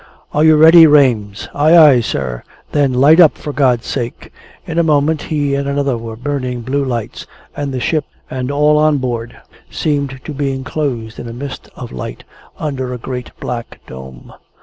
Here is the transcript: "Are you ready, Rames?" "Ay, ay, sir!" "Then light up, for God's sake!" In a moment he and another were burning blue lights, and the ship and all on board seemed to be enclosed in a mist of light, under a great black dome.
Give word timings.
"Are 0.33 0.43
you 0.43 0.55
ready, 0.55 0.87
Rames?" 0.87 1.47
"Ay, 1.53 1.77
ay, 1.77 2.01
sir!" 2.01 2.41
"Then 2.71 2.91
light 2.91 3.19
up, 3.19 3.37
for 3.37 3.53
God's 3.53 3.85
sake!" 3.85 4.33
In 4.65 4.79
a 4.79 4.83
moment 4.83 5.21
he 5.21 5.53
and 5.53 5.67
another 5.69 5.95
were 5.95 6.15
burning 6.15 6.61
blue 6.61 6.83
lights, 6.83 7.27
and 7.55 7.71
the 7.71 7.79
ship 7.79 8.05
and 8.27 8.49
all 8.49 8.79
on 8.79 8.97
board 8.97 9.37
seemed 9.69 10.19
to 10.25 10.33
be 10.33 10.53
enclosed 10.55 11.19
in 11.19 11.27
a 11.27 11.33
mist 11.33 11.69
of 11.75 11.91
light, 11.91 12.23
under 12.57 12.91
a 12.91 12.97
great 12.97 13.29
black 13.39 13.79
dome. 13.85 14.33